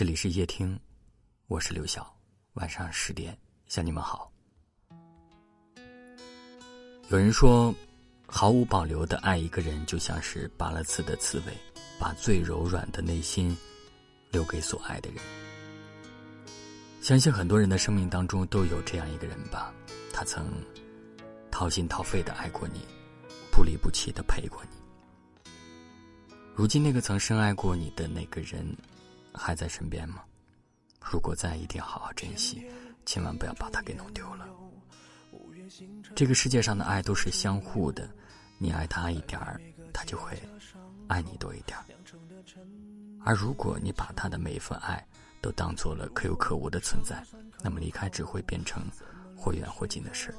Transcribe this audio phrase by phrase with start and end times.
[0.00, 0.80] 这里是夜听，
[1.46, 2.10] 我是刘晓。
[2.54, 4.32] 晚上十点向你们好。
[7.10, 7.74] 有人说，
[8.26, 11.52] 毫无保留的爱一个人，就像是拔了刺的刺猬，
[11.98, 13.54] 把最柔软的内心
[14.30, 15.22] 留给所爱的人。
[17.02, 19.70] 相信很多人的生命当中都有这样一个人吧，
[20.14, 20.50] 他曾
[21.50, 22.80] 掏心掏肺的爱过你，
[23.52, 25.52] 不离不弃的陪过你。
[26.54, 28.66] 如今，那个曾深爱过你的那个人，
[29.40, 30.22] 还在身边吗？
[31.00, 32.62] 如果在，一定好好珍惜，
[33.06, 34.46] 千万不要把它给弄丢了。
[36.14, 38.08] 这个世界上的爱都是相互的，
[38.58, 39.58] 你爱他一点儿，
[39.94, 40.38] 他就会
[41.08, 41.84] 爱你多一点儿。
[43.24, 45.04] 而如果你把他的每一份爱
[45.40, 47.24] 都当做了可有可无的存在，
[47.62, 48.82] 那么离开只会变成
[49.36, 50.34] 或远或近的事。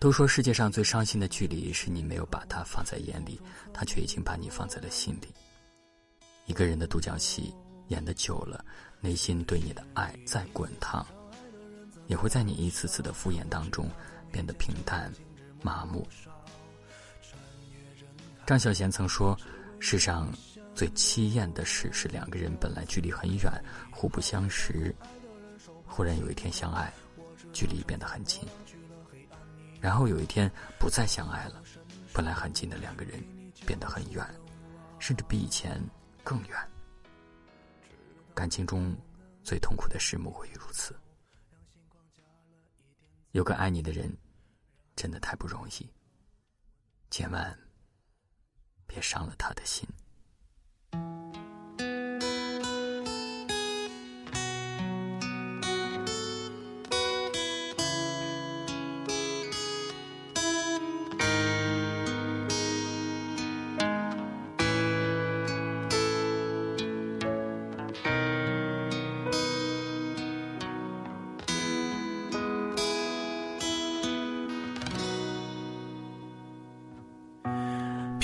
[0.00, 3.40] 都说世界上最伤心的距离，是你没有把他放在眼里，
[3.72, 5.28] 他却已经把你放在了心里。
[6.46, 7.54] 一个人的独角戏
[7.88, 8.64] 演的久了，
[9.00, 11.06] 内心对你的爱再滚烫。
[12.06, 13.88] 也会在你一次次的敷衍当中
[14.30, 15.10] 变得平淡、
[15.62, 16.06] 麻木。
[18.46, 19.34] 张小娴曾说
[19.80, 20.30] ：“世上
[20.74, 23.50] 最凄艳的事是两个人本来距离很远，
[23.90, 24.94] 互不相识，
[25.86, 26.92] 忽然有一天相爱，
[27.54, 28.46] 距离变得很近；
[29.80, 31.62] 然后有一天不再相爱了，
[32.12, 33.18] 本来很近的两个人
[33.64, 34.22] 变得很远，
[34.98, 35.80] 甚至比以前
[36.24, 36.70] 更远。
[38.34, 38.96] 感情中
[39.44, 40.98] 最痛苦的事莫过于如此。”
[43.32, 44.16] 有个爱你的人，
[44.96, 45.92] 真的太不容易。
[47.10, 47.56] 千万
[48.86, 49.88] 别伤了他的心。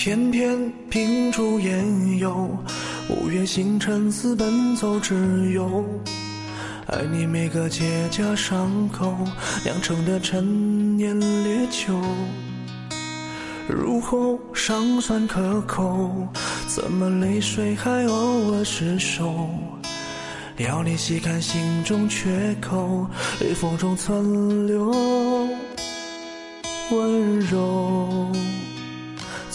[0.00, 0.56] 偏偏
[0.88, 2.56] 秉烛烟游，
[3.08, 5.84] 五月星辰似奔走之友。
[6.86, 9.12] 爱你每个结痂伤口，
[9.64, 12.00] 酿成的陈年烈酒。
[13.68, 16.28] 入喉尚算可口，
[16.68, 19.50] 怎么泪水还偶尔失守？
[20.58, 23.04] 要你细看心中缺口，
[23.40, 24.92] 裂缝中存留
[26.92, 28.30] 温柔。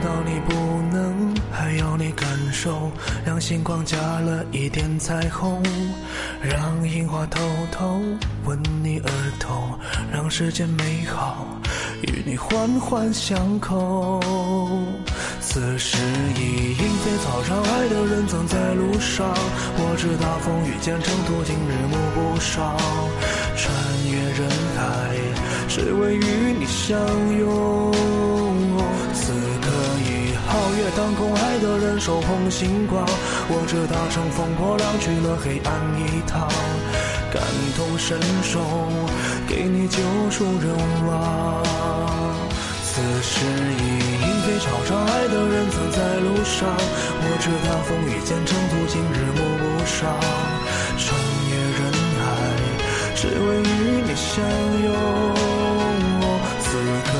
[0.00, 0.54] 知道你不
[0.96, 2.90] 能，还要你感受，
[3.22, 5.62] 让星光加了一点彩虹，
[6.40, 7.38] 让樱花偷
[7.70, 8.00] 偷
[8.46, 9.78] 吻你额头，
[10.10, 11.46] 让世间美好
[12.00, 14.22] 与你环环相扣。
[15.38, 15.98] 此时
[16.34, 19.28] 已莺飞草长，爱的人曾在路上。
[19.76, 22.74] 我知道风雨兼程，途经日暮不少，
[23.54, 23.70] 穿
[24.10, 25.14] 越人海，
[25.68, 26.98] 只为与你相
[27.38, 27.89] 拥。
[31.10, 33.04] 天空爱的人手捧星光，
[33.50, 36.46] 我知他乘风破浪去了黑暗一趟，
[37.34, 37.42] 感
[37.74, 38.16] 同身
[38.46, 38.62] 受，
[39.48, 39.98] 给你救
[40.30, 40.70] 赎人
[41.10, 41.66] 亡。
[42.86, 43.82] 此时已
[44.22, 50.14] 莺飞草长，爱的人曾在路上，我知他风雨兼程，途经日暮不赏，
[50.94, 51.10] 穿
[51.50, 51.90] 越人
[52.22, 52.22] 海，
[53.18, 54.38] 只为与你相
[54.86, 54.88] 拥。
[56.62, 56.78] 此
[57.10, 57.19] 刻。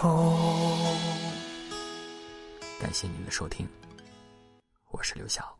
[0.00, 0.32] 口。
[2.80, 3.68] 感谢您的收听，
[4.92, 5.59] 我是刘晓。